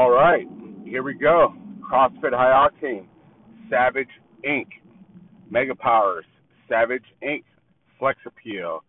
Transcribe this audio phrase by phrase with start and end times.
[0.00, 0.48] All right,
[0.86, 1.54] here we go.
[1.82, 3.04] CrossFit High Octane,
[3.68, 4.08] Savage
[4.48, 4.64] Inc.,
[5.50, 6.24] Mega Powers,
[6.70, 7.42] Savage Inc.,
[7.98, 8.82] Flex Appeal,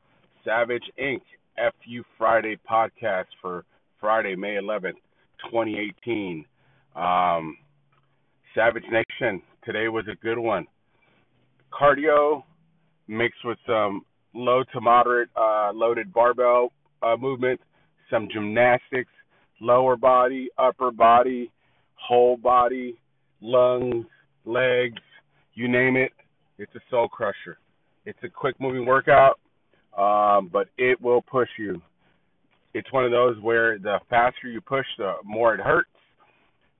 [0.45, 1.19] Savage Inc.,
[1.57, 3.65] FU Friday podcast for
[3.99, 5.01] Friday, May 11th,
[5.49, 6.45] 2018.
[6.95, 7.57] Um,
[8.55, 10.65] Savage Nation, today was a good one.
[11.73, 12.43] Cardio
[13.09, 16.71] mixed with some low to moderate uh, loaded barbell
[17.03, 17.59] uh, movement,
[18.09, 19.11] some gymnastics,
[19.61, 21.51] lower body, upper body,
[21.95, 22.95] whole body,
[23.41, 24.05] lungs,
[24.43, 25.01] legs,
[25.53, 26.11] you name it.
[26.57, 27.57] It's a soul crusher.
[28.05, 29.39] It's a quick moving workout,
[29.97, 31.81] um, but it will push you.
[32.73, 35.89] It's one of those where the faster you push, the more it hurts.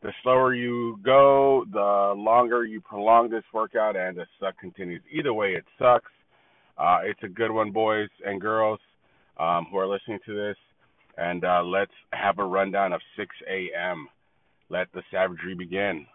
[0.02, 5.02] The slower you go, the longer you prolong this workout, and the suck continues.
[5.12, 6.09] Either way, it sucks.
[6.76, 8.79] Uh, it's a good one, boys and girls
[9.40, 10.55] um, who are listening to this.
[11.17, 14.07] And uh, let's have a rundown of 6 a.m.
[14.70, 16.05] Let the savagery begin.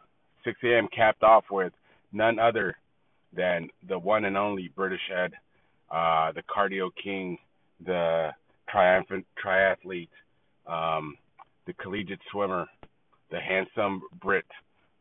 [0.44, 0.88] 6 a.m.
[0.94, 1.72] capped off with
[2.12, 2.76] none other
[3.34, 5.32] than the one and only British Ed,
[5.90, 7.36] uh, the cardio king,
[7.84, 8.30] the
[8.68, 10.08] triumphant triathlete,
[10.66, 11.16] um,
[11.66, 12.66] the collegiate swimmer,
[13.30, 14.46] the handsome Brit.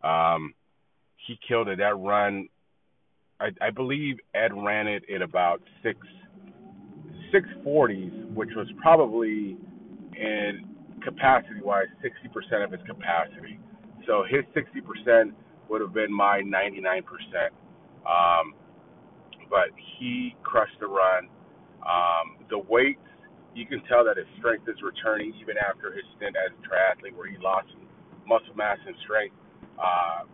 [0.03, 0.53] Um,
[1.27, 1.77] he killed it.
[1.77, 2.49] That run,
[3.39, 5.97] I, I believe Ed ran it in about six
[7.31, 9.57] six forties, which was probably
[10.15, 10.65] in
[11.03, 13.59] capacity wise 60% of his capacity.
[14.07, 15.31] So his 60%
[15.69, 17.03] would have been my 99%.
[18.05, 18.53] Um,
[19.49, 21.27] but he crushed the run.
[21.85, 23.01] Um, the weights,
[23.53, 27.15] you can tell that his strength is returning even after his stint as a triathlete,
[27.15, 27.67] where he lost
[28.27, 29.35] muscle mass and strength
[29.77, 30.25] uh,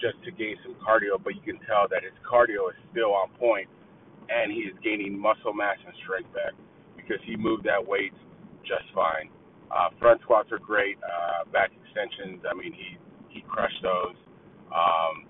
[0.00, 1.22] just to gain some cardio.
[1.22, 3.68] But you can tell that his cardio is still on point,
[4.28, 6.52] and he is gaining muscle mass and strength back
[6.96, 8.12] because he moved that weight
[8.66, 9.30] just fine.
[9.70, 10.96] Uh, front squats are great.
[11.02, 12.98] Uh, back extensions, I mean, he
[13.28, 14.14] he crushed those.
[14.70, 15.26] Um,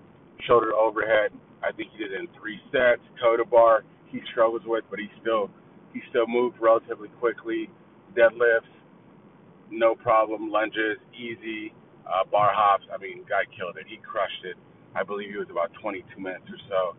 [0.47, 1.31] shoulder overhead,
[1.63, 3.01] I think he did it in three sets.
[3.21, 5.49] Toe to bar, he struggles with, but he still
[5.93, 7.69] he still moved relatively quickly.
[8.15, 8.69] Deadlifts,
[9.71, 10.51] no problem.
[10.51, 11.73] Lunges, easy.
[12.05, 13.85] Uh, bar hops, I mean, guy killed it.
[13.89, 14.55] He crushed it.
[14.95, 16.95] I believe he was about 22 minutes or so.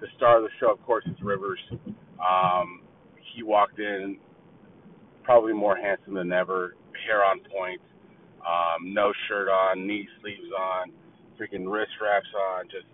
[0.00, 1.60] The star of the show, of course, is Rivers.
[2.18, 2.82] Um,
[3.34, 4.18] he walked in
[5.28, 6.74] probably more handsome than ever,
[7.04, 7.78] hair on point,
[8.40, 10.90] um, no shirt on, knee sleeves on,
[11.38, 12.88] freaking wrist wraps on, just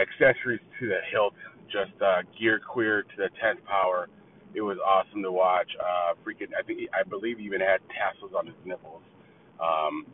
[0.00, 1.34] accessories to the hilt,
[1.66, 4.08] just uh, gear queer to the tenth power.
[4.54, 5.68] It was awesome to watch.
[5.78, 9.02] Uh, freaking, I think I believe he even had tassels on his nipples,
[9.60, 10.06] um,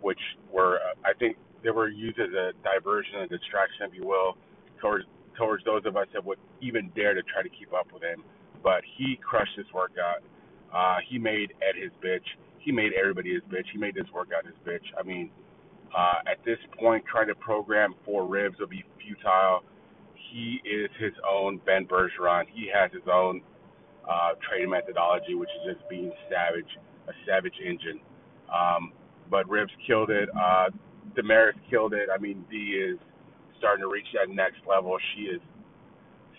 [0.00, 0.18] which
[0.50, 4.38] were I think they were used as a diversion, a distraction, if you will,
[4.80, 5.04] towards
[5.36, 8.24] towards those of us that would even dare to try to keep up with him.
[8.64, 10.24] But he crushed this workout.
[10.74, 12.24] Uh, he made Ed his bitch.
[12.58, 13.64] He made everybody his bitch.
[13.72, 14.84] He made this workout his bitch.
[14.98, 15.30] I mean,
[15.96, 19.62] uh, at this point, trying to program for ribs will be futile.
[20.32, 22.44] He is his own Ben Bergeron.
[22.52, 23.40] He has his own
[24.08, 26.68] uh, training methodology, which is just being savage,
[27.08, 28.00] a savage engine.
[28.52, 28.92] Um,
[29.30, 30.28] but Ribs killed it.
[30.38, 30.70] Uh,
[31.14, 32.08] Damaris killed it.
[32.14, 32.98] I mean, D is
[33.58, 34.96] starting to reach that next level.
[35.14, 35.40] She is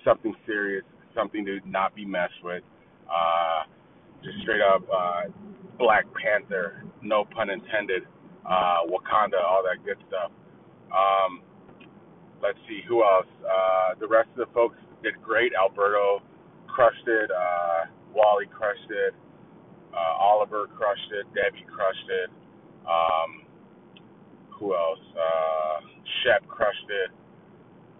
[0.03, 0.83] something serious,
[1.15, 2.63] something to not be messed with.
[3.09, 3.63] Uh,
[4.23, 5.21] just straight up uh,
[5.77, 8.03] Black Panther, no pun intended,
[8.45, 10.31] uh, Wakanda, all that good stuff.
[10.91, 11.41] Um,
[12.41, 13.27] let's see who else.
[13.43, 15.51] Uh, the rest of the folks did great.
[15.53, 16.21] Alberto
[16.67, 17.31] crushed it.
[17.31, 19.13] Uh, Wally crushed it.
[19.93, 21.25] Uh, Oliver crushed it.
[21.33, 22.29] Debbie crushed it.
[22.85, 23.45] Um,
[24.51, 24.99] who else?
[25.15, 25.79] Uh,
[26.23, 27.11] Shep crushed it.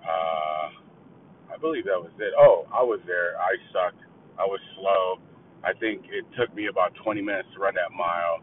[0.04, 2.34] Uh, I believe that was it.
[2.38, 3.38] Oh, I was there.
[3.38, 4.04] I sucked.
[4.38, 5.20] I was slow.
[5.64, 8.40] I think it took me about 20 minutes to run that mile.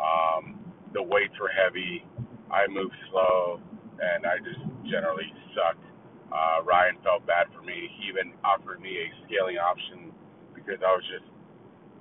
[0.00, 0.58] Um,
[0.92, 2.04] the weights were heavy.
[2.50, 3.60] I moved slow,
[4.00, 5.84] and I just generally sucked.
[6.32, 7.90] Uh, Ryan felt bad for me.
[7.98, 10.10] He even offered me a scaling option
[10.54, 11.28] because I was just,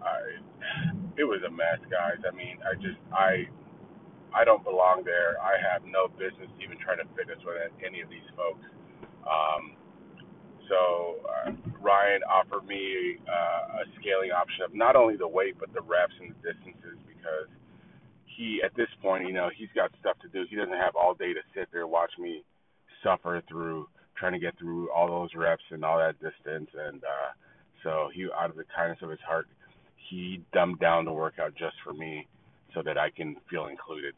[0.01, 0.17] I,
[1.19, 2.23] it was a mess, guys.
[2.25, 3.45] I mean, I just, I,
[4.33, 5.37] I don't belong there.
[5.43, 8.65] I have no business even trying to fitness with any of these folks.
[9.27, 9.77] Um,
[10.69, 11.51] so uh,
[11.83, 16.13] Ryan offered me uh, a scaling option of not only the weight but the reps
[16.19, 17.51] and the distances because
[18.25, 20.45] he at this point, you know, he's got stuff to do.
[20.49, 22.43] He doesn't have all day to sit there and watch me
[23.03, 23.87] suffer through
[24.17, 26.69] trying to get through all those reps and all that distance.
[26.73, 27.31] And uh,
[27.83, 29.47] so he, out of the kindness of his heart,
[30.09, 32.27] he dumbed down the workout just for me
[32.73, 34.13] so that I can feel included.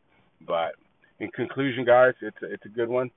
[0.45, 0.73] But
[1.19, 3.09] in conclusion, guys, it's a, it's a good one.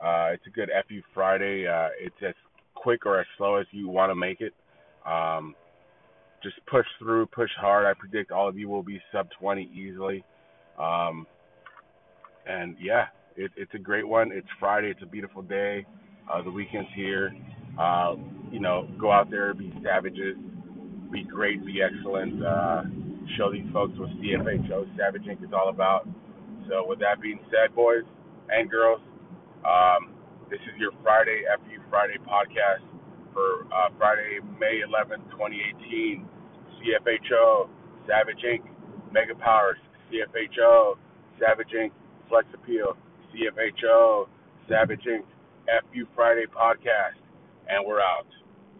[0.00, 1.66] Uh, it's a good FU Friday.
[1.66, 2.34] Uh, it's as
[2.82, 4.54] quick or as slow as you want to make it.
[5.06, 5.54] Um,
[6.42, 7.86] just push through, push hard.
[7.86, 10.24] I predict all of you will be sub 20 easily.
[10.78, 11.26] Um,
[12.46, 14.30] and yeah, it, it's a great one.
[14.32, 14.88] It's Friday.
[14.88, 15.86] It's a beautiful day.
[16.32, 17.34] Uh, the weekend's here.
[17.78, 18.14] Uh,
[18.50, 20.36] you know, go out there, be savages,
[21.12, 22.44] be great, be excellent.
[22.44, 22.82] Uh,
[23.36, 25.44] show these folks what CFHO Savage Inc.
[25.44, 26.08] is all about.
[26.68, 28.02] So, with that being said, boys
[28.50, 29.00] and girls,
[29.64, 30.14] um,
[30.50, 32.80] this is your Friday FU Friday podcast
[33.34, 36.24] for uh, Friday, May 11th, 2018.
[36.78, 37.68] CFHO,
[38.06, 38.62] Savage Inc.,
[39.12, 39.76] Mega Powers,
[40.08, 40.96] CFHO,
[41.38, 41.90] Savage Inc.,
[42.28, 42.96] Flex Appeal,
[43.34, 44.28] CFHO,
[44.68, 45.24] Savage Inc.,
[45.92, 47.18] FU Friday podcast,
[47.68, 48.26] and we're out.